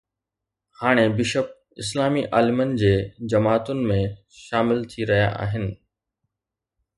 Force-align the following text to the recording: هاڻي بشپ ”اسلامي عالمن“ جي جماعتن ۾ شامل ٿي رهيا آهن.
هاڻي 0.79 1.05
بشپ 1.17 1.47
”اسلامي 1.83 2.23
عالمن“ 2.37 2.73
جي 2.83 2.93
جماعتن 3.33 3.85
۾ 3.93 3.99
شامل 4.39 4.83
ٿي 4.95 5.07
رهيا 5.13 5.29
آهن. 5.47 5.71